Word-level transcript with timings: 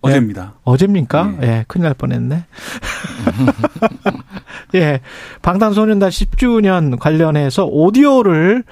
어제입니다. 0.00 0.42
네. 0.42 0.48
어제입니까? 0.64 1.34
예, 1.42 1.46
예 1.46 1.64
큰일 1.66 1.84
날 1.84 1.94
뻔했네. 1.94 2.44
예, 4.74 5.00
방탄소년단 5.42 6.10
10주년 6.10 6.98
관련해서 6.98 7.64
오디오를 7.64 8.64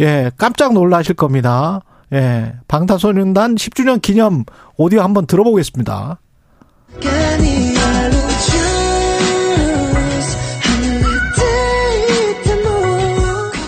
예, 0.00 0.30
깜짝 0.36 0.74
놀라실 0.74 1.14
겁니다. 1.14 1.80
예, 2.12 2.54
방탄소년단 2.68 3.54
10주년 3.54 4.02
기념 4.02 4.44
오디오 4.76 5.02
한번 5.02 5.26
들어보겠습니다. 5.26 6.18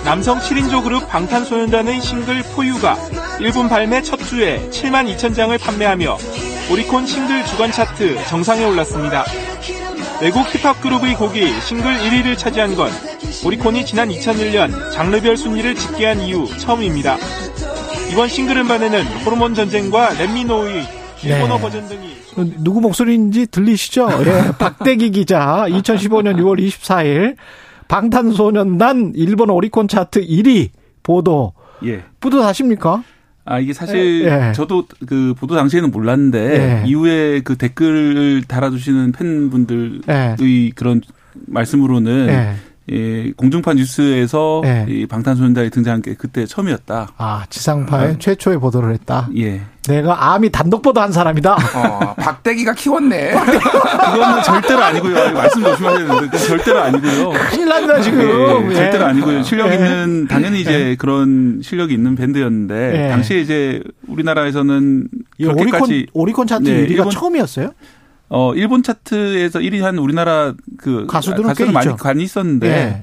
남성 0.05 0.39
7인조 0.39 0.85
그룹 0.85 1.09
방탄소년단의 1.09 2.01
싱글 2.01 2.43
For 2.55 2.70
You가 2.70 2.97
일본 3.41 3.69
발매 3.69 4.03
첫 4.03 4.19
주에 4.19 4.61
7만 4.71 5.12
2천 5.17 5.35
장을 5.35 5.57
판매하며 5.59 6.17
오리콘 6.70 7.06
싱글 7.06 7.45
주간 7.45 7.70
차트 7.70 8.17
정상에 8.28 8.64
올랐습니다. 8.64 9.25
외국 10.20 10.42
힙합 10.53 10.81
그룹의 10.81 11.14
곡이 11.14 11.61
싱글 11.61 11.97
1위를 11.98 12.36
차지한 12.36 12.75
건 12.75 12.91
오리콘이 13.45 13.86
지난 13.86 14.09
2001년 14.09 14.92
장르별 14.92 15.37
순위를 15.37 15.77
집계한 15.77 16.20
이후 16.20 16.48
처음입니다. 16.59 17.17
이번 18.11 18.28
싱글 18.28 18.56
음반에는 18.59 19.05
호르몬 19.25 19.55
전쟁과 19.55 20.14
Let 20.15 20.34
Me 20.34 20.46
Know의 20.46 20.85
일본어 21.22 21.56
네. 21.56 21.61
버전 21.61 21.87
등이 21.87 22.17
누구 22.59 22.81
목소리인지 22.81 23.47
들리시죠? 23.47 24.09
예, 24.27 24.53
박대기 24.59 25.11
기자 25.12 25.67
2015년 25.69 26.37
6월 26.37 26.61
24일 26.67 27.37
방탄소년단 27.89 29.12
일본 29.14 29.50
오리콘 29.50 29.87
차트 29.87 30.20
1위 30.27 30.70
보도. 31.03 31.53
예. 31.84 32.03
뿌듯하십니까? 32.20 33.05
아, 33.47 33.61
이게 33.61 33.73
사실 33.73 34.25
예. 34.25 34.53
저도 34.53 34.87
그 35.07 35.33
보도 35.39 35.55
당시에는 35.55 35.91
몰랐는데 35.91 36.83
예. 36.83 36.89
이후에 36.89 37.41
그 37.41 37.57
댓글을 37.57 38.43
달아주시는 38.47 39.13
팬분들의 39.13 40.01
예. 40.09 40.71
그런 40.75 41.01
말씀으로는 41.47 42.57
예. 42.92 42.97
예, 42.97 43.33
공중파 43.37 43.75
뉴스에서 43.75 44.61
네. 44.62 44.87
이 44.89 45.06
방탄소년단이 45.06 45.70
등장한 45.70 46.03
게 46.03 46.15
그때 46.15 46.47
처음이었다. 46.47 47.09
아, 47.17 47.45
지상파에 47.51 48.12
아. 48.12 48.19
최초의 48.19 48.59
보도를 48.61 48.93
했다. 48.95 49.28
예. 49.37 49.62
내가 49.89 50.33
암이 50.33 50.51
단독 50.51 50.83
보도한 50.83 51.12
사람이다. 51.12 51.55
어, 51.75 52.15
박대기가 52.15 52.75
키웠네. 52.75 53.34
그거는 53.39 54.43
절대로 54.43 54.83
아니고요. 54.83 55.33
말씀 55.33 55.62
조심하셔야 55.62 56.06
되는데 56.06 56.28
그 56.28 56.39
절대로 56.39 56.81
아니고요. 56.81 57.31
큰일 57.51 57.69
난다 57.69 58.01
지금. 58.01 58.70
예, 58.70 58.75
절대로 58.75 59.05
아니고요. 59.06 59.43
실력 59.43 59.71
예. 59.71 59.75
있는 59.75 60.27
당연히 60.28 60.61
이제 60.61 60.91
예. 60.91 60.97
그런 60.97 61.61
실력이 61.62 61.94
있는 61.94 62.16
밴드였는데 62.16 63.05
예. 63.05 63.09
당시에 63.11 63.41
이제 63.41 63.82
우리나라에서는 64.09 65.09
그렇게까지 65.38 65.93
오리콘, 65.93 66.06
오리콘 66.12 66.47
차트 66.47 66.65
네, 66.65 66.87
1위가 66.87 66.91
일본, 66.91 67.11
처음이었어요? 67.11 67.71
어, 68.28 68.54
일본 68.54 68.82
차트에서 68.82 69.60
1위 69.60 69.81
한 69.81 69.98
우리나라 69.98 70.54
그 70.78 71.06
가수들은, 71.06 71.44
가수들은 71.44 71.72
많이 71.72 71.97
간이 71.97 72.22
있었는데 72.22 72.69
네. 72.69 73.03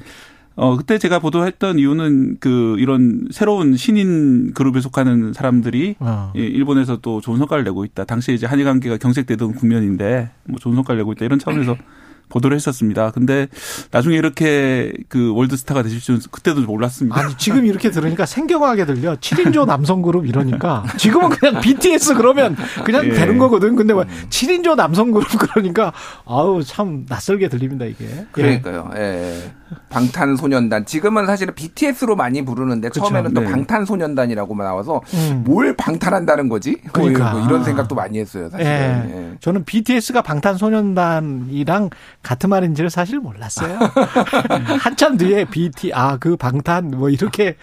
어, 0.56 0.78
그때 0.78 1.00
제가 1.00 1.20
보도했던 1.20 1.80
이유는 1.80 2.38
그 2.40 2.76
이런 2.78 3.28
새로운 3.32 3.76
신인 3.76 4.54
그룹에 4.54 4.82
속하는 4.82 5.34
사람들이 5.34 5.96
어. 6.00 6.32
예, 6.36 6.42
일본에서 6.42 6.98
또 6.98 7.22
좋은 7.22 7.40
성과를 7.40 7.64
내고 7.64 7.86
있다. 7.86 8.06
당시에 8.06 8.36
이제 8.36 8.46
한일 8.46 8.66
관계가 8.66 8.98
경색되던 8.98 9.56
국면인데 9.56 10.30
뭐 10.44 10.60
좋은 10.60 10.76
성과를 10.76 11.00
내고 11.00 11.14
있다. 11.14 11.26
이런 11.26 11.40
차원에서 11.40 11.76
보도를 12.30 12.56
했었습니다. 12.56 13.12
근데 13.12 13.48
나중에 13.92 14.16
이렇게 14.16 14.92
그 15.08 15.34
월드스타가 15.34 15.84
되실 15.84 16.00
줄은 16.00 16.22
그때도 16.32 16.62
몰랐습니다. 16.62 17.20
아니, 17.20 17.38
지금 17.38 17.66
이렇게 17.66 17.92
들으니까 17.92 18.26
생경하게 18.26 18.86
들려. 18.86 19.16
7인조 19.16 19.66
남성 19.66 20.02
그룹 20.02 20.26
이러니까. 20.26 20.84
지금은 20.98 21.30
그냥 21.30 21.62
BTS 21.62 22.16
그러면 22.16 22.56
그냥 22.84 23.06
예. 23.06 23.12
되는 23.12 23.38
거거든. 23.38 23.76
근데 23.76 23.94
뭐 23.94 24.04
7인조 24.30 24.76
남성 24.76 25.12
그룹 25.12 25.28
그러니까 25.38 25.94
아우, 26.26 26.64
참 26.64 27.06
낯설게 27.08 27.50
들립니다, 27.50 27.86
이게. 27.86 28.06
예. 28.06 28.26
그러니까요. 28.32 28.92
예. 28.96 29.52
방탄소년단. 29.90 30.86
지금은 30.86 31.26
사실은 31.26 31.56
BTS로 31.56 32.16
많이 32.16 32.44
부르는데 32.44 32.90
그쵸. 32.90 33.02
처음에는 33.02 33.34
또 33.34 33.42
네. 33.42 33.52
방탄소년단이라고 33.52 34.56
나와서 34.56 35.02
음. 35.14 35.44
뭘 35.46 35.76
방탄한다는 35.76 36.50
거지? 36.50 36.78
뭐 36.84 36.92
그러니까. 36.94 37.34
뭐 37.34 37.46
이런 37.46 37.64
생각도 37.64 37.96
많이 37.96 38.20
했어요, 38.20 38.50
사실. 38.50 38.66
예. 38.66 38.70
예. 38.72 39.32
저는 39.40 39.66
BTS가 39.66 40.22
방탄소년단이랑 40.22 41.90
같은 42.24 42.50
말인지를 42.50 42.90
사실 42.90 43.20
몰랐어요. 43.20 43.78
한참 44.80 45.18
뒤에 45.18 45.46
BT 45.46 45.92
아 45.94 46.18
그 46.20 46.38
방탄 46.38 46.90
뭐 46.92 47.10
이렇게 47.10 47.58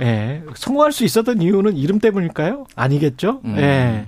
예, 0.00 0.42
성공할 0.54 0.92
수 0.92 1.04
있었던 1.04 1.40
이유는 1.40 1.76
이름 1.76 1.98
때문일까요? 1.98 2.66
아니겠죠? 2.76 3.40
음. 3.46 3.56
예. 3.56 4.06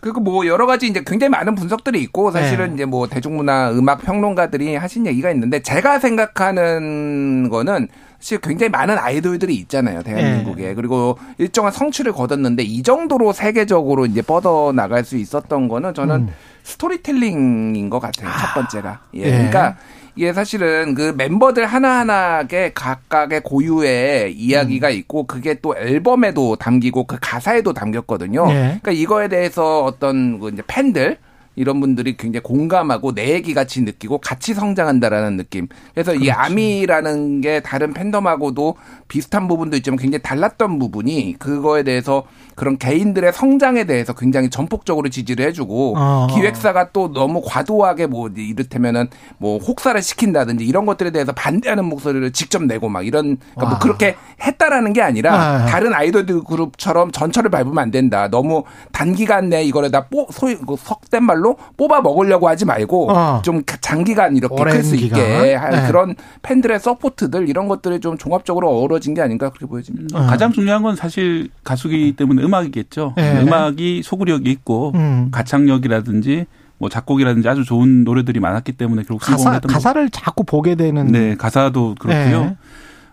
그리고 0.00 0.20
뭐 0.20 0.46
여러 0.46 0.66
가지 0.66 0.88
이제 0.88 1.04
굉장히 1.06 1.28
많은 1.30 1.54
분석들이 1.54 2.00
있고 2.02 2.32
사실은 2.32 2.70
네. 2.70 2.74
이제 2.74 2.84
뭐 2.84 3.06
대중문화 3.06 3.70
음악 3.72 4.02
평론가들이 4.02 4.74
하신 4.74 5.06
얘기가 5.06 5.30
있는데 5.30 5.62
제가 5.62 6.00
생각하는 6.00 7.48
거는 7.50 7.86
사실 8.18 8.40
굉장히 8.40 8.70
많은 8.70 8.98
아이돌들이 8.98 9.54
있잖아요 9.54 10.02
대한민국에 10.02 10.68
네. 10.68 10.74
그리고 10.74 11.18
일정한 11.38 11.70
성취를 11.70 12.12
거뒀는데 12.12 12.64
이 12.64 12.82
정도로 12.82 13.32
세계적으로 13.32 14.06
이제 14.06 14.22
뻗어 14.22 14.72
나갈 14.74 15.04
수 15.04 15.16
있었던 15.16 15.68
거는 15.68 15.94
저는 15.94 16.16
음. 16.22 16.28
스토리텔링인 16.62 17.90
것 17.90 18.00
같아요. 18.00 18.28
아. 18.28 18.38
첫 18.38 18.54
번째가. 18.54 19.00
예. 19.14 19.22
네. 19.24 19.30
그러니까 19.30 19.76
이게 20.14 20.32
사실은 20.32 20.94
그 20.94 21.14
멤버들 21.16 21.64
하나하나의 21.64 22.72
각각의 22.74 23.42
고유의 23.42 24.34
이야기가 24.34 24.88
음. 24.88 24.92
있고 24.92 25.26
그게 25.26 25.54
또 25.54 25.76
앨범에도 25.76 26.56
담기고 26.56 27.04
그 27.04 27.16
가사에도 27.20 27.72
담겼거든요. 27.72 28.46
네. 28.46 28.78
그러니까 28.82 28.92
이거에 28.92 29.28
대해서 29.28 29.84
어떤 29.84 30.38
그 30.38 30.50
이제 30.50 30.62
팬들 30.66 31.18
이런 31.54 31.80
분들이 31.80 32.16
굉장히 32.16 32.42
공감하고 32.42 33.14
내 33.14 33.30
얘기 33.30 33.52
같이 33.54 33.82
느끼고 33.82 34.18
같이 34.18 34.54
성장한다라는 34.54 35.36
느낌. 35.36 35.68
그래서 35.94 36.12
그렇지. 36.12 36.26
이 36.26 36.30
아미라는 36.30 37.40
게 37.40 37.60
다른 37.60 37.92
팬덤하고도 37.92 38.76
비슷한 39.08 39.48
부분도 39.48 39.76
있지만 39.78 39.98
굉장히 39.98 40.22
달랐던 40.22 40.78
부분이 40.78 41.36
그거에 41.38 41.82
대해서 41.82 42.24
그런 42.54 42.78
개인들의 42.78 43.32
성장에 43.32 43.84
대해서 43.84 44.14
굉장히 44.14 44.50
전폭적으로 44.50 45.08
지지를 45.08 45.46
해주고 45.46 45.94
어. 45.96 46.26
기획사가 46.34 46.90
또 46.92 47.12
너무 47.12 47.42
과도하게 47.44 48.06
뭐 48.06 48.28
이를테면은 48.34 49.08
뭐 49.38 49.58
혹사를 49.58 50.00
시킨다든지 50.00 50.64
이런 50.64 50.86
것들에 50.86 51.10
대해서 51.10 51.32
반대하는 51.32 51.84
목소리를 51.84 52.30
직접 52.32 52.62
내고 52.62 52.88
막 52.88 53.06
이런 53.06 53.38
그러니까 53.54 53.70
뭐 53.70 53.78
그렇게 53.78 54.16
했다라는 54.40 54.92
게 54.92 55.02
아니라 55.02 55.34
아. 55.34 55.66
다른 55.66 55.92
아이돌 55.94 56.22
그룹처럼 56.44 57.10
전철을 57.12 57.50
밟으면 57.50 57.78
안 57.78 57.90
된다. 57.90 58.28
너무 58.28 58.64
단기간 58.92 59.48
내 59.48 59.62
이거를 59.64 59.90
다뽑 59.90 60.32
소위 60.32 60.56
그 60.56 60.76
속된 60.78 61.24
말로 61.24 61.41
뽑아 61.76 62.00
먹으려고 62.00 62.48
하지 62.48 62.64
말고 62.64 63.10
어. 63.10 63.42
좀 63.42 63.62
장기간 63.80 64.36
이렇게 64.36 64.62
클 64.62 64.82
수 64.82 64.96
있게 64.96 65.54
할 65.54 65.70
네. 65.70 65.86
그런 65.86 66.14
팬들의 66.42 66.78
support들 66.80 67.48
이런 67.48 67.68
것들이 67.68 68.00
좀 68.00 68.16
종합적으로 68.18 68.70
어우러진 68.70 69.14
게 69.14 69.20
아닌가 69.22 69.48
그렇게 69.50 69.66
보여집니다. 69.66 70.18
어. 70.18 70.26
가장 70.26 70.52
중요한 70.52 70.82
건 70.82 70.96
사실 70.96 71.48
가수기 71.64 72.14
때문에 72.16 72.42
음악이겠죠. 72.42 73.14
네. 73.16 73.40
음악이 73.42 74.02
소구력이 74.02 74.50
있고 74.50 74.92
음. 74.94 75.28
가창력이라든지 75.30 76.46
뭐 76.78 76.88
작곡이라든지 76.88 77.48
아주 77.48 77.64
좋은 77.64 78.02
노래들이 78.04 78.40
많았기 78.40 78.72
때문에 78.72 79.02
결국 79.04 79.20
가사, 79.24 79.60
가사를 79.60 80.10
자꾸 80.10 80.42
보게 80.44 80.74
되는 80.74 81.06
네 81.06 81.36
가사도 81.36 81.94
그렇고요. 81.98 82.40
네. 82.44 82.56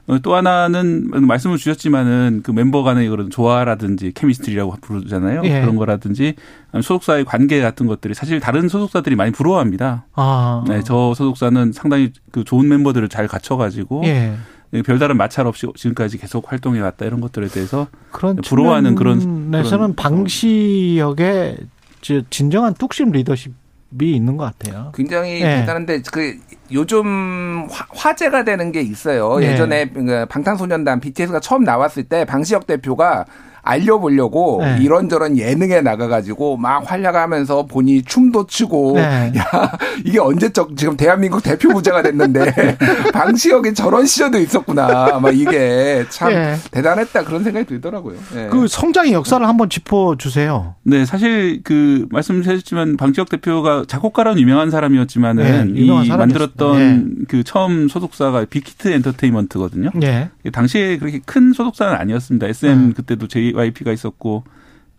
어, 0.09 0.17
또 0.23 0.33
하나는 0.33 1.07
말씀을 1.11 1.57
주셨지만은 1.57 2.41
그 2.43 2.49
멤버 2.49 2.81
간의 2.81 3.07
그런 3.09 3.29
조화라든지 3.29 4.11
케미스트리라고 4.13 4.75
부르잖아요. 4.81 5.41
예. 5.43 5.61
그런 5.61 5.75
거라든지 5.75 6.33
소속사의 6.73 7.25
관계 7.25 7.61
같은 7.61 7.85
것들이 7.85 8.15
사실 8.15 8.39
다른 8.39 8.67
소속사들이 8.67 9.15
많이 9.15 9.31
부러워합니다. 9.31 10.07
아. 10.15 10.63
네, 10.67 10.81
저 10.83 11.13
소속사는 11.13 11.73
상당히 11.73 12.11
그 12.31 12.43
좋은 12.43 12.67
멤버들을 12.67 13.07
잘 13.07 13.27
갖춰가지고 13.27 14.01
예. 14.05 14.35
예, 14.73 14.81
별다른 14.81 15.15
마찰 15.15 15.45
없이 15.45 15.67
지금까지 15.75 16.17
계속 16.17 16.51
활동해 16.51 16.79
왔다 16.79 17.05
이런 17.05 17.21
것들에 17.21 17.47
대해서 17.47 17.87
그런 18.11 18.35
부러워하는 18.37 18.95
그런 18.95 19.53
에서는 19.53 19.95
방시역의 19.95 21.57
진정한 22.01 22.73
뚝심 22.73 23.11
리더십 23.11 23.53
이 24.01 24.15
있는 24.15 24.37
것 24.37 24.45
같아요. 24.45 24.91
굉장히 24.93 25.41
네. 25.41 25.61
대단한데 25.61 26.01
그 26.11 26.37
요즘 26.71 27.67
화, 27.69 28.15
제가 28.15 28.43
되는 28.43 28.71
게 28.71 28.81
있어요. 28.81 29.39
네. 29.39 29.51
예전에 29.51 29.89
그 29.89 30.25
방탄소년단 30.29 30.99
BTS가 30.99 31.39
처음 31.39 31.63
나왔을 31.63 32.03
때 32.03 32.23
방시혁 32.25 32.67
대표가 32.67 33.25
알려보려고 33.61 34.61
네. 34.63 34.77
이런저런 34.81 35.37
예능에 35.37 35.81
나가가지고 35.81 36.57
막 36.57 36.89
활약하면서 36.89 37.65
본인이 37.65 38.01
춤도 38.03 38.47
추고 38.47 38.93
네. 38.95 39.33
야 39.37 39.71
이게 40.03 40.19
언제적 40.19 40.75
지금 40.77 40.97
대한민국 40.97 41.43
대표 41.43 41.69
부자가 41.69 42.01
됐는데 42.01 42.77
방시혁이 43.13 43.73
저런 43.73 44.05
시절도 44.05 44.39
있었구나 44.39 45.19
막 45.19 45.35
이게 45.35 46.05
참 46.09 46.29
네. 46.29 46.55
대단했다 46.71 47.23
그런 47.23 47.43
생각이 47.43 47.65
들더라고요. 47.65 48.17
네. 48.33 48.47
그 48.49 48.67
성장의 48.67 49.13
역사를 49.13 49.45
한번 49.45 49.69
짚어주세요. 49.69 50.75
네 50.83 51.05
사실 51.05 51.61
그 51.63 52.07
말씀하셨지만 52.11 52.97
방시혁 52.97 53.29
대표가 53.29 53.83
작곡가로는 53.87 54.41
유명한 54.41 54.71
사람이었지만은 54.71 55.73
네, 55.73 55.81
이 55.81 55.89
만들었던 56.09 56.77
네. 56.77 57.25
그 57.27 57.43
처음 57.43 57.87
소속사가 57.87 58.45
빅히트 58.45 58.89
엔터테인먼트거든요. 58.89 59.91
네. 59.95 60.29
당시에 60.51 60.97
그렇게 60.97 61.19
큰 61.25 61.53
소속사는 61.53 61.93
아니었습니다. 61.93 62.47
SM 62.47 62.71
음. 62.71 62.93
그때도 62.93 63.27
JYP가 63.59 63.91
있었고 63.91 64.43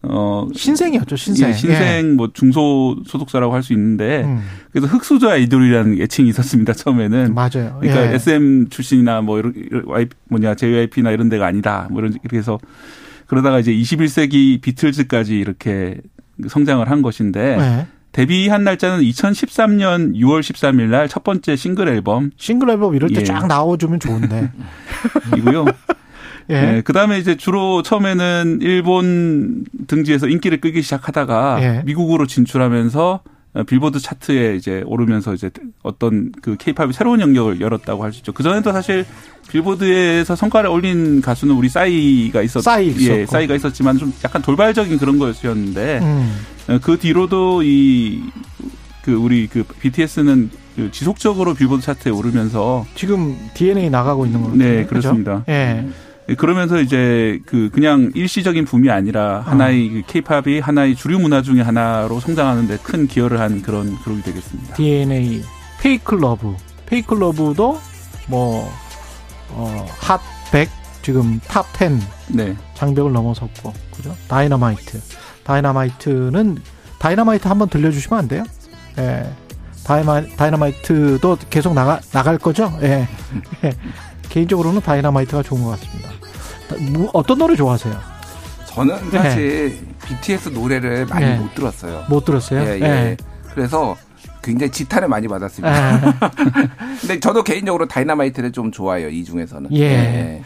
어 0.02 0.48
신생이었죠 0.54 1.14
신생 1.16 1.50
예, 1.50 1.52
신생 1.52 1.78
예. 1.98 2.02
뭐 2.02 2.30
중소 2.32 3.02
소속사라고 3.06 3.52
할 3.52 3.62
수 3.62 3.74
있는데 3.74 4.22
음. 4.24 4.40
그래서 4.72 4.86
흑수저 4.86 5.28
아이돌이라는 5.28 6.00
애칭이 6.00 6.30
있었습니다 6.30 6.72
처음에는 6.72 7.34
맞아요 7.34 7.76
그러니까 7.80 8.10
예. 8.10 8.14
SM 8.14 8.70
출신이나 8.70 9.20
뭐 9.20 9.38
이런 9.38 9.52
뭐냐 10.30 10.54
JYP나 10.54 11.10
이런 11.10 11.28
데가 11.28 11.46
아니다 11.46 11.86
뭐 11.90 12.00
이런 12.00 12.14
이렇게 12.14 12.38
해서 12.38 12.58
그러다가 13.26 13.58
이제 13.58 13.72
21세기 13.74 14.62
비틀즈까지 14.62 15.38
이렇게 15.38 15.98
성장을 16.48 16.90
한 16.90 17.02
것인데 17.02 17.58
예. 17.60 17.86
데뷔한 18.12 18.64
날짜는 18.64 19.04
2013년 19.04 20.16
6월 20.16 20.40
13일 20.40 20.88
날 20.88 21.08
첫 21.08 21.22
번째 21.22 21.54
싱글 21.56 21.88
앨범 21.88 22.30
싱글 22.38 22.70
앨범 22.70 22.94
이럴 22.94 23.10
때쫙 23.10 23.42
예. 23.42 23.46
나와주면 23.46 24.00
좋은데 24.00 24.50
이고요. 25.36 25.66
예. 26.50 26.61
네, 26.61 26.81
그다음에 26.82 27.19
이제 27.19 27.37
주로 27.37 27.82
처음에는 27.82 28.58
일본 28.61 29.64
등지에서 29.87 30.29
인기를 30.29 30.61
끌기 30.61 30.82
시작하다가 30.82 31.58
예. 31.62 31.82
미국으로 31.87 32.26
진출하면서 32.26 33.20
빌보드 33.67 33.99
차트에 33.99 34.55
이제 34.56 34.82
오르면서 34.87 35.35
이제 35.35 35.50
어떤 35.82 36.31
그 36.43 36.56
케이팝이 36.56 36.93
새로운 36.93 37.20
영역을 37.20 37.61
열었다고 37.61 38.05
할 38.05 38.12
수 38.12 38.19
있죠. 38.19 38.32
그전에도 38.32 38.70
사실 38.73 39.05
빌보드에서 39.49 40.37
성과를 40.37 40.70
올린 40.70 41.20
가수는 41.20 41.55
우리 41.55 41.69
싸이가 41.69 42.43
있었 42.43 42.61
싸이 42.62 42.94
예, 43.00 43.26
싸이가 43.26 43.56
있었지만 43.56 43.99
좀 43.99 44.12
약간 44.25 44.43
돌발적인 44.43 44.99
그런 44.99 45.19
거였는데 45.19 45.99
음. 46.02 46.37
어, 46.69 46.79
그 46.82 46.99
뒤로도 46.99 47.62
이 47.64 48.20
그 49.02 49.14
우리 49.14 49.47
그 49.47 49.64
BTS는 49.81 50.50
그 50.76 50.91
지속적으로 50.93 51.55
빌보드 51.55 51.82
차트에 51.82 52.12
오르면서 52.12 52.87
지금 52.94 53.37
DNA 53.55 53.91
나가고 53.91 54.26
있는 54.26 54.43
거죠. 54.43 54.56
네, 54.56 54.85
그렇습니다. 54.85 55.44
예. 55.49 55.52
예. 55.52 55.88
그러면서 56.36 56.80
이제 56.80 57.40
그 57.46 57.70
그냥 57.72 58.10
일시적인 58.14 58.64
붐이 58.64 58.90
아니라 58.90 59.40
하나의 59.40 60.02
어. 60.02 60.06
케이팝이 60.06 60.60
하나의 60.60 60.94
주류 60.94 61.18
문화 61.18 61.42
중의 61.42 61.64
하나로 61.64 62.20
성장하는데 62.20 62.78
큰 62.82 63.06
기여를 63.06 63.40
한 63.40 63.62
그런 63.62 63.98
그룹이 64.00 64.22
되겠습니다. 64.22 64.74
DNA 64.74 65.42
Fake 65.81 66.14
Love 66.14 66.54
Fake 66.87 67.14
Love도 67.14 67.81
뭐 68.28 68.70
어, 69.50 69.86
핫100 70.00 70.68
지금 71.02 71.40
Top10 71.40 72.00
네. 72.28 72.56
장벽을 72.74 73.12
넘어섰고 73.12 73.72
그죠? 73.96 74.16
다이너마이트 74.28 75.00
다이너마이트는 75.44 76.58
다이너마이트 76.98 77.48
한번 77.48 77.68
들려주시면 77.68 78.18
안 78.18 78.28
돼요? 78.28 78.44
예. 78.98 79.32
다이마, 79.84 80.22
다이너마이트도 80.36 81.38
계속 81.48 81.72
나가 81.74 82.00
나갈 82.12 82.38
거죠? 82.38 82.78
예. 82.82 83.08
예. 83.64 83.72
개인적으로는 84.28 84.82
다이너마이트가 84.82 85.42
좋은 85.42 85.64
것 85.64 85.70
같습니다. 85.70 86.09
뭐, 86.93 87.11
어떤 87.12 87.38
노래 87.38 87.56
좋아하세요? 87.56 88.20
저는 88.67 89.11
사실 89.11 89.81
네. 89.81 89.94
BTS 90.06 90.50
노래를 90.50 91.06
많이 91.06 91.26
네. 91.26 91.37
못 91.37 91.55
들었어요. 91.55 92.05
못 92.08 92.25
들었어요? 92.25 92.61
예, 92.61 92.75
예. 92.75 92.78
네. 92.78 93.17
그래서 93.52 93.96
굉장히 94.43 94.70
지탄을 94.70 95.08
많이 95.08 95.26
받았습니다. 95.28 96.00
네. 96.00 96.12
근데 97.00 97.20
저도 97.20 97.43
개인적으로 97.43 97.87
다이너마이트를 97.87 98.52
좀 98.52 98.70
좋아해요. 98.70 99.08
이 99.08 99.25
중에서는. 99.25 99.70
예. 99.72 99.82
예. 99.82 100.43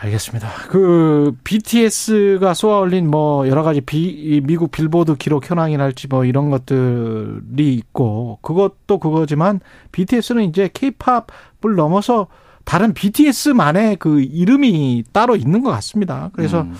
알겠습니다. 0.00 0.48
그 0.68 1.36
BTS가 1.44 2.54
쏘아올린 2.54 3.10
뭐 3.10 3.46
여러 3.48 3.62
가지 3.62 3.82
비, 3.82 4.40
미국 4.44 4.70
빌보드 4.70 5.16
기록 5.16 5.50
현황이랄지 5.50 6.08
뭐 6.08 6.24
이런 6.24 6.48
것들이 6.48 7.74
있고 7.74 8.38
그것도 8.40 8.98
그거지만 8.98 9.60
BTS는 9.92 10.44
이제 10.44 10.70
K-팝을 10.72 11.76
넘어서 11.76 12.28
다른 12.70 12.94
BTS만의 12.94 13.96
그 13.96 14.20
이름이 14.20 15.02
따로 15.12 15.34
있는 15.34 15.60
것 15.64 15.72
같습니다. 15.72 16.30
그래서 16.32 16.60
음. 16.60 16.76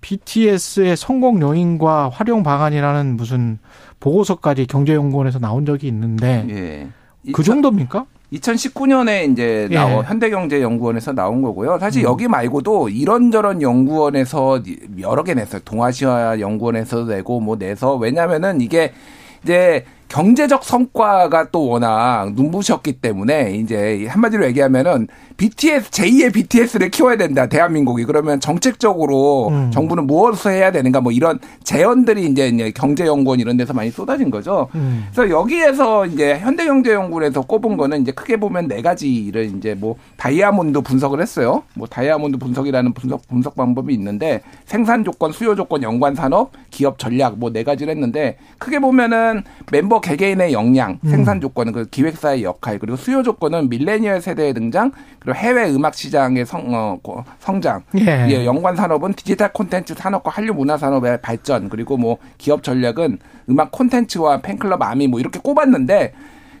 BTS의 0.00 0.96
성공 0.96 1.42
요인과 1.42 2.08
활용 2.08 2.42
방안이라는 2.42 3.18
무슨 3.18 3.58
보고서까지 4.00 4.66
경제연구원에서 4.66 5.38
나온 5.38 5.66
적이 5.66 5.88
있는데 5.88 6.46
예. 6.48 7.32
그 7.34 7.42
정도입니까? 7.42 8.06
2019년에 8.32 9.30
이제 9.30 9.68
나온 9.70 10.04
예. 10.04 10.08
현대경제연구원에서 10.08 11.12
나온 11.12 11.42
거고요. 11.42 11.78
사실 11.80 12.02
음. 12.06 12.08
여기 12.08 12.28
말고도 12.28 12.88
이런저런 12.88 13.60
연구원에서 13.60 14.62
여러 15.00 15.22
개 15.22 15.34
냈어요. 15.34 15.60
동아시아 15.66 16.40
연구원에서도 16.40 17.12
내고 17.12 17.40
뭐 17.40 17.56
내서 17.56 17.94
왜냐면은 17.96 18.62
이게 18.62 18.94
이제 19.42 19.84
경제적 20.16 20.64
성과가 20.64 21.50
또 21.50 21.68
워낙 21.68 22.32
눈부셨기 22.36 22.94
때문에 22.94 23.52
이제 23.56 24.06
한마디로 24.08 24.46
얘기하면은 24.46 25.08
BTS 25.36 25.90
제2의 25.90 26.32
BTS를 26.32 26.90
키워야 26.90 27.18
된다 27.18 27.46
대한민국이 27.46 28.06
그러면 28.06 28.40
정책적으로 28.40 29.48
음. 29.48 29.70
정부는 29.70 30.06
무엇을 30.06 30.52
해야 30.52 30.72
되는가 30.72 31.02
뭐 31.02 31.12
이런 31.12 31.38
제언들이 31.64 32.24
이제 32.24 32.72
경제연구원 32.74 33.40
이런 33.40 33.58
데서 33.58 33.74
많이 33.74 33.90
쏟아진 33.90 34.30
거죠. 34.30 34.68
음. 34.74 35.06
그래서 35.12 35.28
여기에서 35.28 36.06
이제 36.06 36.38
현대경제연구원에서 36.38 37.42
꼽은 37.42 37.76
거는 37.76 38.00
이제 38.00 38.12
크게 38.12 38.38
보면 38.38 38.68
네 38.68 38.80
가지를 38.80 39.52
이제 39.58 39.74
뭐 39.74 39.96
다이아몬드 40.16 40.80
분석을 40.80 41.20
했어요. 41.20 41.62
뭐 41.74 41.86
다이아몬드 41.86 42.38
분석이라는 42.38 42.94
분석 42.94 43.28
분석 43.28 43.54
방법이 43.54 43.92
있는데 43.92 44.40
생산 44.64 45.04
조건, 45.04 45.32
수요 45.32 45.54
조건, 45.54 45.82
연관 45.82 46.14
산업, 46.14 46.52
기업 46.70 46.98
전략 46.98 47.36
뭐 47.36 47.50
네 47.50 47.64
가지를 47.64 47.92
했는데 47.92 48.38
크게 48.56 48.78
보면은 48.78 49.42
멤버 49.70 50.00
개개인의 50.06 50.52
역량, 50.52 51.00
음. 51.04 51.10
생산 51.10 51.40
조건은 51.40 51.72
그 51.72 51.84
기획사의 51.86 52.44
역할 52.44 52.78
그리고 52.78 52.96
수요 52.96 53.24
조건은 53.24 53.68
밀레니얼 53.68 54.20
세대의 54.20 54.54
등장 54.54 54.92
그리고 55.18 55.36
해외 55.36 55.68
음악 55.68 55.94
시장의 55.94 56.46
성, 56.46 56.72
어, 56.72 57.24
성장, 57.40 57.82
예. 57.98 58.26
예, 58.28 58.44
연관 58.44 58.76
산업은 58.76 59.14
디지털 59.14 59.52
콘텐츠 59.52 59.94
산업과 59.94 60.30
한류 60.30 60.54
문화 60.54 60.78
산업의 60.78 61.22
발전, 61.22 61.68
그리고 61.68 61.96
뭐 61.96 62.18
기업 62.38 62.62
전략은 62.62 63.18
음악 63.50 63.72
콘텐츠와 63.72 64.42
팬클럽 64.42 64.80
아미 64.80 65.08
뭐 65.08 65.18
이렇게 65.18 65.40
꼽았는데 65.40 66.12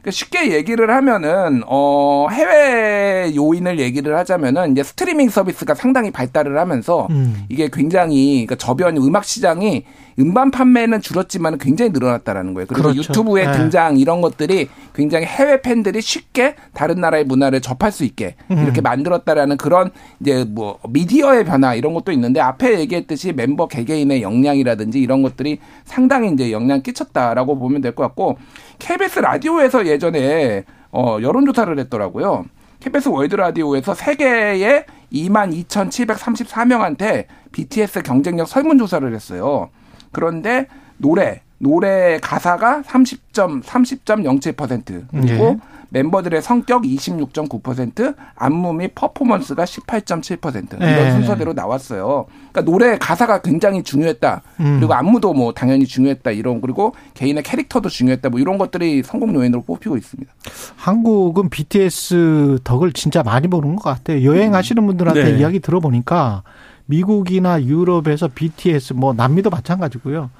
그러니까 0.06 0.10
쉽게 0.10 0.52
얘기를 0.52 0.90
하면은 0.90 1.62
어 1.66 2.28
해외 2.30 3.32
요인을 3.34 3.78
얘기를 3.78 4.16
하자면은 4.16 4.72
이제 4.72 4.82
스트리밍 4.82 5.28
서비스가 5.28 5.74
상당히 5.74 6.10
발달을 6.10 6.58
하면서 6.58 7.06
음. 7.10 7.44
이게 7.48 7.68
굉장히 7.72 8.46
그러니까 8.46 8.54
저변 8.56 8.96
음악 8.96 9.24
시장이 9.24 9.84
음반 10.18 10.50
판매는 10.50 11.00
줄었지만 11.02 11.58
굉장히 11.58 11.90
늘어났다라는 11.92 12.54
거예요. 12.54 12.66
그리고 12.66 12.82
그렇죠. 12.84 13.00
유튜브의 13.00 13.46
네. 13.46 13.52
등장 13.52 13.98
이런 13.98 14.20
것들이 14.20 14.68
굉장히 14.94 15.26
해외 15.26 15.60
팬들이 15.60 16.00
쉽게 16.00 16.54
다른 16.72 17.00
나라의 17.00 17.24
문화를 17.24 17.60
접할 17.60 17.92
수 17.92 18.04
있게 18.04 18.34
음. 18.50 18.58
이렇게 18.62 18.80
만들었다라는 18.80 19.56
그런 19.58 19.90
이제 20.20 20.44
뭐 20.48 20.78
미디어의 20.88 21.44
변화 21.44 21.74
이런 21.74 21.92
것도 21.92 22.12
있는데 22.12 22.40
앞에 22.40 22.80
얘기했듯이 22.80 23.32
멤버 23.32 23.68
개개인의 23.68 24.22
역량이라든지 24.22 25.00
이런 25.00 25.22
것들이 25.22 25.58
상당히 25.84 26.32
이제 26.32 26.50
영향 26.52 26.80
끼쳤다라고 26.82 27.58
보면 27.58 27.80
될 27.82 27.94
것 27.94 28.02
같고 28.04 28.38
KBS 28.78 29.18
라디오에서 29.20 29.86
예전에 29.86 30.64
어 30.92 31.18
여론조사를 31.20 31.78
했더라고요. 31.78 32.44
KBS 32.80 33.08
월드 33.08 33.34
라디오에서 33.36 33.94
세계의 33.94 34.84
22,734명한테 35.12 37.26
BTS 37.52 38.02
경쟁력 38.02 38.48
설문조사를 38.48 39.14
했어요. 39.14 39.70
그런데 40.12 40.66
노래 40.98 41.42
노래 41.58 42.18
가사가 42.20 42.82
30점 42.82 43.62
30.07% 43.62 45.06
그리고 45.10 45.44
예. 45.44 45.76
멤버들의 45.90 46.42
성격 46.42 46.82
26.9%, 46.82 48.14
안무 48.34 48.72
및 48.74 48.92
퍼포먼스가 48.94 49.64
18.7% 49.64 50.76
이런 50.76 51.06
예. 51.06 51.10
순서대로 51.12 51.52
나왔어요. 51.52 52.26
그러니까 52.52 52.62
노래 52.62 52.98
가사가 52.98 53.40
굉장히 53.40 53.82
중요했다. 53.82 54.42
음. 54.60 54.76
그리고 54.78 54.94
안무도 54.94 55.32
뭐 55.32 55.52
당연히 55.52 55.86
중요했다. 55.86 56.32
이런 56.32 56.60
그리고 56.60 56.94
개인의 57.14 57.42
캐릭터도 57.42 57.88
중요했다. 57.88 58.30
뭐 58.30 58.40
이런 58.40 58.58
것들이 58.58 59.02
성공 59.04 59.34
요인으로 59.34 59.62
뽑히고 59.62 59.96
있습니다. 59.96 60.32
한국은 60.76 61.48
BTS 61.48 62.58
덕을 62.64 62.92
진짜 62.92 63.22
많이 63.22 63.48
보는 63.48 63.76
것 63.76 63.84
같아요. 63.84 64.22
여행하시는 64.24 64.84
분들한테 64.84 65.24
네. 65.24 65.38
이야기 65.38 65.60
들어보니까 65.60 66.42
미국이나 66.86 67.62
유럽에서 67.62 68.28
BTS 68.34 68.94
뭐 68.94 69.12
남미도 69.12 69.50
마찬가지고요. 69.50 70.30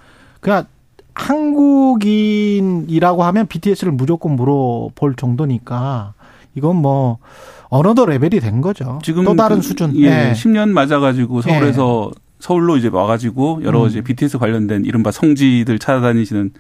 그냥 0.41 0.65
한국인이라고 1.15 3.25
하면 3.25 3.47
BTS를 3.47 3.93
무조건 3.93 4.37
물어볼 4.37 5.17
정도니까 5.17 6.15
이건 6.55 6.77
뭐 6.77 7.19
어느덧 7.69 8.07
레벨이 8.07 8.41
된 8.41 8.61
거죠. 8.61 9.01
지금 9.03 9.25
또 9.25 9.35
다른 9.35 9.57
그, 9.57 9.63
수준. 9.63 9.97
예, 9.97 10.11
네. 10.11 10.33
10년 10.33 10.71
맞아가지고 10.71 11.43
서울에서 11.43 12.11
네. 12.15 12.21
서울로 12.39 12.77
이제 12.77 12.89
와가지고 12.89 13.63
여러 13.65 13.83
음. 13.83 13.89
이제 13.89 14.03
BTS 14.03 14.39
관련된 14.39 14.85
이른바 14.85 15.11
성지들 15.11 15.79
찾아다니시는 15.79 16.53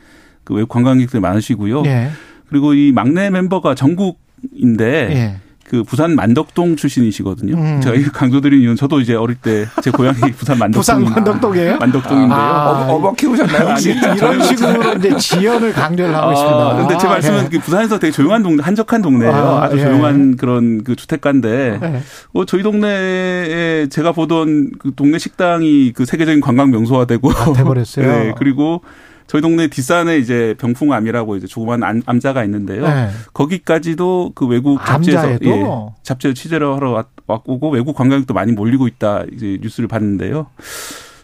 그 0.44 0.54
외국 0.54 0.70
관광객들 0.70 1.20
많으시고요. 1.20 1.84
예. 1.86 2.10
그리고 2.48 2.74
이 2.74 2.92
막내 2.92 3.30
멤버가 3.30 3.74
전국인데 3.74 5.08
예. 5.10 5.36
그 5.68 5.82
부산 5.82 6.14
만덕동 6.14 6.76
출신이시거든요. 6.76 7.54
음. 7.56 7.80
제가 7.80 8.12
강조드린 8.12 8.60
이유는 8.60 8.76
저도 8.76 9.00
이제 9.00 9.14
어릴 9.14 9.36
때 9.36 9.66
제 9.82 9.90
고향이 9.90 10.18
부산 10.38 10.58
만덕동. 10.58 10.80
부산 10.80 11.04
만덕동이에요? 11.04 11.78
만덕동인데요. 11.78 12.38
아, 12.38 12.86
어, 12.88 13.00
버 13.00 13.12
키우셨나요? 13.14 13.68
아니, 13.68 13.84
이런 13.84 14.42
식으로 14.42 14.92
이제 14.94 15.16
지연을 15.16 15.72
강조를 15.72 16.14
하고 16.14 16.28
아, 16.28 16.32
있습니다. 16.32 16.76
근데 16.76 16.98
제 16.98 17.08
말씀은 17.08 17.38
아, 17.40 17.48
예. 17.52 17.58
부산에서 17.58 17.98
되게 17.98 18.10
조용한 18.12 18.42
동네, 18.42 18.62
한적한 18.62 19.02
동네예요. 19.02 19.32
아, 19.34 19.68
주 19.68 19.78
예. 19.78 19.82
조용한 19.82 20.36
그런 20.36 20.84
그 20.84 20.94
주택가인데, 20.96 21.78
예. 21.82 22.02
어, 22.32 22.44
저희 22.44 22.62
동네에 22.62 23.88
제가 23.88 24.12
보던 24.12 24.72
그 24.78 24.92
동네 24.94 25.18
식당이 25.18 25.92
그 25.94 26.04
세계적인 26.04 26.40
관광 26.40 26.70
명소화되고. 26.70 27.30
아, 27.32 27.52
돼버렸어요. 27.52 28.06
네, 28.06 28.34
그리고 28.38 28.82
저희 29.26 29.42
동네 29.42 29.68
뒷산에 29.68 30.18
이제 30.18 30.54
병풍암이라고 30.58 31.36
이제 31.36 31.46
조그만 31.46 31.82
암, 31.82 32.20
자가 32.20 32.44
있는데요. 32.44 32.86
네. 32.86 33.08
거기까지도 33.32 34.32
그 34.34 34.46
외국 34.46 34.78
잡지에서 34.84 35.32
예, 35.42 35.64
잡지를 36.02 36.34
취재를 36.34 36.74
하러 36.74 37.04
왔고 37.26 37.70
외국 37.70 37.96
관광객도 37.96 38.34
많이 38.34 38.52
몰리고 38.52 38.86
있다 38.86 39.24
이제 39.32 39.58
뉴스를 39.60 39.88
봤는데요. 39.88 40.46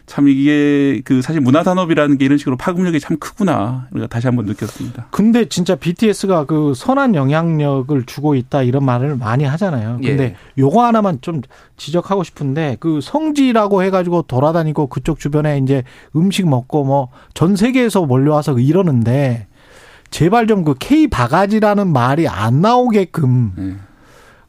참 0.05 0.27
이게 0.27 1.01
그 1.05 1.21
사실 1.21 1.39
문화 1.39 1.63
산업이라는 1.63 2.17
게 2.17 2.25
이런 2.25 2.37
식으로 2.37 2.57
파급력이 2.57 2.99
참 2.99 3.17
크구나. 3.17 3.87
우리가 3.91 4.07
다시 4.07 4.27
한번 4.27 4.45
느꼈습니다. 4.45 5.07
근데 5.11 5.45
진짜 5.45 5.75
BTS가 5.75 6.45
그 6.45 6.73
선한 6.75 7.15
영향력을 7.15 8.03
주고 8.05 8.35
있다 8.35 8.63
이런 8.63 8.83
말을 8.83 9.15
많이 9.15 9.45
하잖아요. 9.45 9.99
근데 10.03 10.23
예. 10.23 10.35
요거 10.57 10.83
하나만 10.83 11.19
좀 11.21 11.41
지적하고 11.77 12.23
싶은데 12.23 12.75
그 12.81 12.99
성지라고 13.01 13.81
해가지고 13.83 14.23
돌아다니고 14.23 14.87
그쪽 14.87 15.19
주변에 15.19 15.57
이제 15.59 15.83
음식 16.15 16.47
먹고 16.47 16.83
뭐 16.83 17.09
전 17.33 17.55
세계에서 17.55 18.05
몰려와서 18.05 18.59
이러는데 18.59 19.47
제발 20.11 20.47
좀 20.47 20.63
그 20.65 20.75
K 20.77 21.07
바가지라는 21.07 21.87
말이 21.91 22.27
안 22.27 22.61
나오게끔 22.61 23.51
예. 23.57 23.75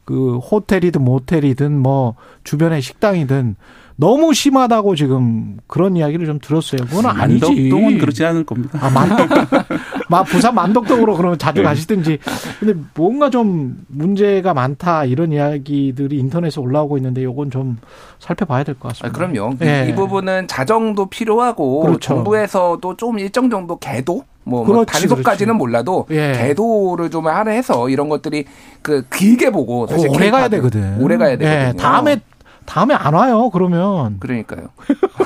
그 0.05 0.37
호텔이든 0.37 1.03
모텔이든 1.03 1.77
뭐 1.77 2.15
주변의 2.43 2.81
식당이든 2.81 3.55
너무 3.97 4.33
심하다고 4.33 4.95
지금 4.95 5.57
그런 5.67 5.95
이야기를 5.95 6.25
좀 6.25 6.39
들었어요. 6.39 6.81
그건 6.85 7.05
아니지. 7.05 7.45
만덕동은 7.45 7.97
그렇지 7.97 8.25
않을 8.25 8.43
겁니다. 8.43 8.77
아, 8.81 8.89
만덕, 8.89 9.29
막 10.09 10.23
부산 10.23 10.53
만덕동으로 10.53 11.15
그러면 11.15 11.37
자주 11.39 11.61
네. 11.61 11.63
가시든지. 11.63 12.19
근데 12.59 12.73
뭔가 12.93 13.29
좀 13.29 13.77
문제가 13.87 14.53
많다 14.53 15.05
이런 15.05 15.31
이야기들이 15.31 16.17
인터넷에 16.19 16.59
올라오고 16.59 16.97
있는데 16.97 17.23
요건 17.23 17.49
좀 17.49 17.77
살펴봐야 18.19 18.63
될 18.65 18.75
것 18.75 18.89
같습니다. 18.89 19.07
아, 19.07 19.11
그럼요. 19.17 19.55
네. 19.59 19.87
이 19.89 19.95
부분은 19.95 20.49
자정도 20.49 21.05
필요하고 21.05 21.79
그렇죠. 21.79 21.99
정부에서도 21.99 22.97
좀 22.97 23.17
일정 23.17 23.49
정도 23.49 23.77
개도 23.77 24.25
뭐, 24.45 24.63
뭐 24.63 24.85
단속까지는 24.85 25.55
몰라도 25.55 26.05
예. 26.11 26.33
개도를 26.33 27.09
좀 27.09 27.27
하나 27.27 27.51
해서 27.51 27.89
이런 27.89 28.09
것들이 28.09 28.45
그 28.81 29.03
길게 29.09 29.49
보고 29.49 29.87
사실 29.87 30.07
오래 30.09 30.29
가야 30.29 30.47
되거든. 30.47 31.01
오래 31.01 31.17
가야 31.17 31.37
되거든요. 31.37 31.69
예. 31.69 31.73
다음에 31.73 32.21
다음에 32.65 32.93
안 32.93 33.13
와요. 33.13 33.49
그러면 33.49 34.19
그러니까요. 34.19 34.67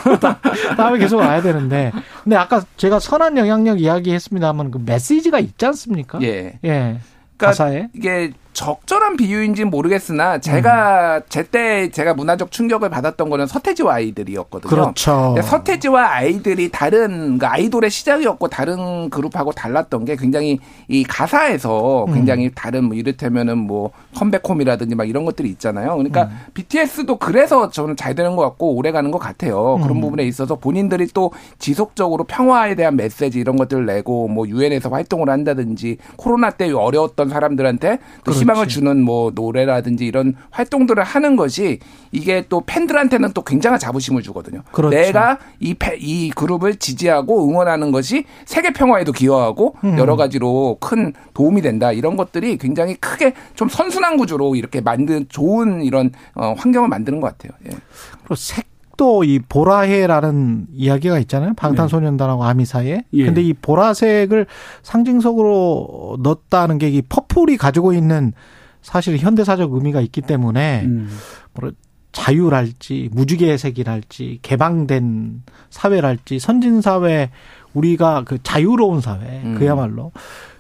다음에 0.78 1.00
계속 1.00 1.18
와야 1.18 1.42
되는데. 1.42 1.92
근데 2.24 2.36
아까 2.36 2.64
제가 2.78 3.00
선한 3.00 3.38
영향력 3.38 3.80
이야기했습니다만 3.82 4.72
그 4.72 4.82
메시지가 4.86 5.40
있지 5.40 5.66
않습니까? 5.66 6.20
예. 6.22 6.60
예. 6.64 7.00
그러니까 7.38 7.48
가사에 7.48 7.90
이게 7.94 8.32
적절한 8.60 9.16
비유인지는 9.16 9.70
모르겠으나 9.70 10.40
제가 10.40 11.20
음. 11.20 11.22
제때 11.30 11.90
제가 11.92 12.14
문화적 12.14 12.52
충격을 12.52 12.90
받았던 12.90 13.30
거는 13.30 13.48
서태지와 13.48 13.94
아이들이었거든요. 13.94 14.70
그렇죠. 14.70 15.38
서태지와 15.42 16.12
아이들이 16.12 16.70
다른 16.70 17.38
그 17.38 17.46
아이돌의 17.46 17.90
시작이었고 17.90 18.50
다른 18.50 19.10
그룹하고 19.10 19.54
달랐던 19.54 20.04
게 20.04 20.18
굉장히 20.18 20.60
이 20.90 21.06
가사에서 21.06 22.04
음. 22.10 22.14
굉장히 22.14 22.48
음. 22.48 22.52
다른 22.54 22.84
뭐 22.84 22.98
이를테면은 22.98 23.60
뭐 23.60 23.92
컴백홈이라든지 24.16 24.94
막 24.94 25.08
이런 25.08 25.24
것들이 25.24 25.48
있잖아요. 25.52 25.96
그러니까 25.96 26.24
음. 26.24 26.38
BTS도 26.54 27.16
그래서 27.16 27.70
저는 27.70 27.96
잘 27.96 28.14
되는 28.14 28.36
것 28.36 28.42
같고 28.42 28.76
오래 28.76 28.92
가는 28.92 29.10
것 29.10 29.20
같아요. 29.20 29.80
그런 29.82 29.98
음. 29.98 30.02
부분에 30.02 30.26
있어서 30.26 30.56
본인들이 30.56 31.08
또 31.14 31.32
지속적으로 31.60 32.26
평화에 32.26 32.76
대한 32.76 32.98
메시지 32.98 33.40
이런 33.40 33.56
것들을 33.56 33.86
내고 33.86 34.28
뭐 34.28 34.46
유엔에서 34.46 34.90
활동을 34.90 35.30
한다든지 35.30 35.98
코로나 36.18 36.50
때 36.50 36.70
어려웠던 36.70 37.30
사람들한테 37.30 38.00
또 38.26 38.34
희망을 38.50 38.68
주는 38.68 39.02
뭐 39.02 39.32
노래라든지 39.34 40.06
이런 40.06 40.36
활동들을 40.52 41.04
하는 41.04 41.36
것이 41.36 41.80
이게 42.12 42.44
또 42.50 42.64
팬들한테는 42.66 43.34
또 43.34 43.44
굉장한 43.44 43.80
자부심을 43.80 44.22
주거든요. 44.22 44.64
그렇죠. 44.72 44.96
내가 44.96 45.38
이, 45.60 45.74
패, 45.74 45.96
이 46.00 46.32
그룹을 46.32 46.76
지지하고 46.76 47.48
응원하는 47.48 47.92
것이 47.92 48.26
세계 48.46 48.72
평화에도 48.72 49.12
기여하고 49.12 49.76
음. 49.84 49.98
여러 49.98 50.16
가지로 50.16 50.78
큰 50.80 51.14
도움이 51.34 51.62
된다. 51.62 51.92
이런 51.92 52.18
것들이 52.18 52.58
굉장히 52.58 52.96
크게 52.96 53.34
좀 53.56 53.70
선순환 53.70 54.18
구조로 54.18 54.56
이렇게 54.56 54.82
만든 54.82 55.26
좋은 55.30 55.84
이런 55.84 56.12
어, 56.34 56.54
환경을 56.58 56.90
만드는 56.90 57.22
것 57.22 57.38
같아요. 57.38 57.58
예. 57.68 57.78
그리고 58.20 58.36
색 58.36 58.69
또 59.00 59.24
이 59.24 59.40
보라해라는 59.40 60.68
이야기가 60.74 61.20
있잖아요. 61.20 61.54
방탄소년단하고 61.56 62.44
아미 62.44 62.66
사이에. 62.66 63.06
예. 63.14 63.26
근데 63.26 63.42
이 63.42 63.54
보라색을 63.54 64.46
상징적으로 64.84 66.18
넣었다는 66.22 66.78
게 66.78 66.90
이 66.90 67.02
퍼플이 67.02 67.56
가지고 67.58 67.94
있는 67.94 68.34
사실 68.82 69.18
현대사적 69.18 69.72
의미가 69.74 70.02
있기 70.02 70.22
때문에 70.22 70.84
음. 70.86 71.10
뭐 71.54 71.72
자유랄지 72.12 73.10
무지개색이랄지 73.14 74.40
개방된 74.42 75.44
사회랄지 75.70 76.40
선진 76.40 76.82
사회 76.82 77.30
우리가 77.74 78.24
그 78.26 78.42
자유로운 78.44 79.00
사회 79.02 79.42
음. 79.44 79.56
그야말로 79.58 80.12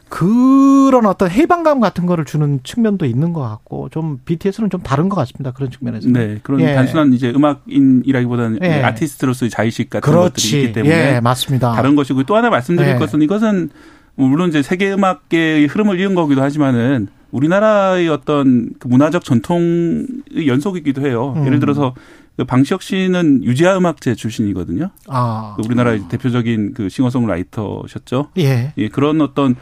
그런 0.10 1.06
어떤 1.06 1.30
해방감 1.30 1.80
같은 1.80 2.06
거를 2.06 2.26
주는 2.26 2.60
측면도 2.64 3.06
있는 3.06 3.32
것 3.32 3.42
같고 3.42 3.90
좀 3.90 4.20
BTS는 4.26 4.70
좀 4.70 4.82
다른 4.82 5.08
것 5.08 5.16
같습니다. 5.18 5.52
그런 5.52 5.70
측면에서. 5.70 6.10
네, 6.10 6.40
그런 6.42 6.60
예. 6.62 6.74
단순한 6.74 7.14
이제 7.14 7.30
음악인이라기보다는 7.30 8.60
예. 8.64 8.82
아티스트로서의 8.82 9.52
자의식 9.52 9.90
같은 9.90 10.10
그렇지. 10.10 10.30
것들이 10.30 10.62
있기 10.64 10.74
때문에 10.74 11.16
예, 11.16 11.20
맞습니다. 11.20 11.74
다른 11.74 11.96
것이고 11.96 12.24
또 12.24 12.36
하나 12.36 12.50
말씀드릴 12.50 12.96
예. 12.96 12.96
것은 12.96 13.22
이것은 13.22 13.70
물론 14.16 14.50
이제 14.50 14.62
세계 14.62 14.92
음악계의 14.92 15.68
흐름을 15.68 16.00
이은 16.00 16.16
거기도 16.16 16.42
하지만은 16.42 17.08
우리나라의 17.32 18.10
어떤 18.10 18.72
그 18.80 18.88
문화적 18.88 19.24
전통의 19.24 20.48
연속이기도 20.48 21.06
해요. 21.06 21.36
음. 21.38 21.46
예를 21.46 21.60
들어서 21.60 21.94
그 22.36 22.46
방시혁 22.46 22.82
씨는 22.82 23.44
유지아 23.44 23.78
음악제 23.78 24.16
출신이거든요. 24.16 24.90
아. 25.08 25.54
그 25.56 25.64
우리나라의 25.66 26.04
대표적인 26.10 26.74
그 26.74 26.90
싱어송라이터셨죠. 26.90 28.30
예. 28.38 28.74
예. 28.78 28.88
그런 28.90 29.22
어떤 29.22 29.56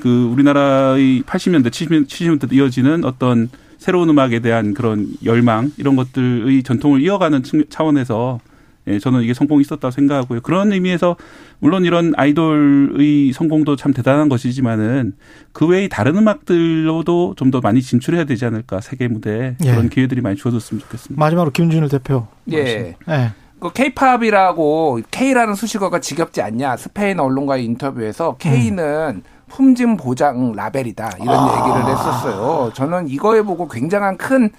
그 0.00 0.24
우리나라의 0.32 1.22
80년대, 1.22 1.72
70, 1.72 2.08
70년대 2.08 2.52
이어지는 2.52 3.04
어떤 3.04 3.48
새로운 3.78 4.08
음악에 4.08 4.40
대한 4.40 4.74
그런 4.74 5.08
열망 5.24 5.70
이런 5.76 5.96
것들의 5.96 6.62
전통을 6.62 7.02
이어가는 7.02 7.42
차원에서 7.68 8.40
예, 8.86 8.98
저는 8.98 9.22
이게 9.22 9.32
성공이 9.32 9.62
있었다고 9.62 9.90
생각하고요. 9.90 10.42
그런 10.42 10.70
의미에서 10.72 11.16
물론 11.58 11.86
이런 11.86 12.12
아이돌의 12.16 13.32
성공도 13.32 13.76
참 13.76 13.94
대단한 13.94 14.28
것이지만은 14.28 15.14
그 15.52 15.66
외의 15.66 15.88
다른 15.88 16.16
음악들로도 16.18 17.34
좀 17.36 17.50
더 17.50 17.60
많이 17.60 17.80
진출해야 17.80 18.24
되지 18.24 18.44
않을까 18.46 18.80
세계 18.80 19.06
무대에 19.08 19.56
예. 19.64 19.70
그런 19.70 19.88
기회들이 19.88 20.20
많이 20.20 20.36
주어졌으면 20.36 20.80
좋겠습니다. 20.82 21.18
마지막으로 21.18 21.50
김준일 21.52 21.88
대표. 21.88 22.26
예. 22.52 22.96
예. 23.08 23.32
그 23.60 23.72
K-팝이라고 23.72 25.00
K라는 25.10 25.54
수식어가 25.54 26.00
지겹지 26.00 26.42
않냐? 26.42 26.76
스페인 26.76 27.20
언론과의 27.20 27.64
인터뷰에서 27.64 28.36
K는 28.38 28.82
음. 29.16 29.33
품질 29.48 29.96
보장 29.96 30.52
라벨이다 30.52 31.10
이런 31.20 31.36
아. 31.36 31.58
얘기를 31.68 31.90
했었어요. 31.92 32.70
저는 32.74 33.08
이거에 33.08 33.42
보고 33.42 33.68
굉장한 33.68 34.16
큰 34.16 34.50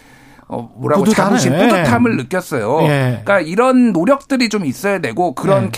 어, 0.48 0.70
뭐라고 0.76 1.04
뿌듯하네. 1.06 1.30
자부심, 1.40 1.54
뿌듯함을 1.58 2.18
느꼈어요. 2.18 2.84
예. 2.84 3.22
그러니까 3.24 3.40
이런 3.40 3.94
노력들이 3.94 4.50
좀 4.50 4.64
있어야 4.64 5.00
되고 5.00 5.34
그런 5.34 5.66
예. 5.66 5.70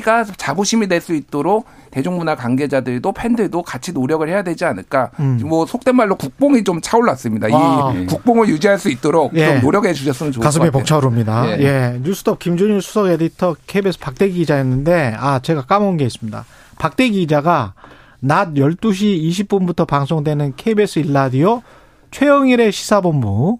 K가 0.00 0.24
자부심이 0.24 0.88
될 0.88 1.00
수 1.00 1.14
있도록 1.14 1.64
대중문화 1.92 2.34
관계자들도 2.34 3.12
팬들도 3.12 3.62
같이 3.62 3.92
노력을 3.92 4.28
해야 4.28 4.42
되지 4.42 4.64
않을까. 4.64 5.10
음. 5.20 5.40
뭐 5.44 5.64
속된 5.64 5.94
말로 5.94 6.16
국뽕이 6.16 6.64
좀 6.64 6.80
차올랐습니다. 6.80 7.46
아. 7.52 7.94
이 7.96 8.06
국뽕을 8.06 8.48
유지할 8.48 8.80
수 8.80 8.90
있도록 8.90 9.32
예. 9.36 9.46
좀 9.46 9.60
노력해 9.60 9.92
주셨으면 9.92 10.32
좋을 10.32 10.42
것 10.42 10.48
같아요. 10.48 10.60
가슴이 10.60 10.70
벅차오릅니다. 10.72 11.46
예. 11.60 11.62
예. 11.62 12.00
뉴스톱 12.02 12.40
김준일 12.40 12.82
수석 12.82 13.06
에디터 13.06 13.54
KBS 13.68 14.00
박대기 14.00 14.34
기자였는데 14.34 15.14
아 15.20 15.38
제가 15.38 15.62
까먹은 15.66 15.98
게 15.98 16.04
있습니다. 16.04 16.44
박대기 16.80 17.20
기자가 17.20 17.74
낮 18.20 18.54
12시 18.54 19.22
20분부터 19.30 19.86
방송되는 19.86 20.54
KBS 20.56 21.00
일라디오 21.00 21.62
최영일의 22.10 22.72
시사본부 22.72 23.58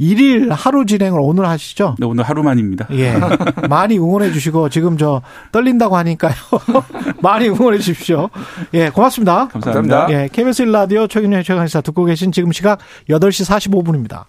1일 0.00 0.48
하루 0.50 0.86
진행을 0.86 1.18
오늘 1.20 1.48
하시죠? 1.48 1.96
네, 1.98 2.06
오늘 2.06 2.22
하루만입니다. 2.24 2.86
예. 2.92 3.14
많이 3.68 3.98
응원해 3.98 4.32
주시고 4.32 4.68
지금 4.68 4.96
저 4.96 5.22
떨린다고 5.50 5.96
하니까요. 5.96 6.34
많이 7.20 7.48
응원해 7.48 7.78
주십시오. 7.78 8.30
예, 8.74 8.90
고맙습니다. 8.90 9.48
감사합니다. 9.48 10.06
예, 10.10 10.28
KBS 10.32 10.62
일라디오 10.62 11.08
최경영 11.08 11.42
최강시사 11.42 11.80
듣고 11.80 12.04
계신 12.04 12.30
지금 12.30 12.52
시각 12.52 12.78
8시 13.08 13.72
45분입니다. 13.72 14.24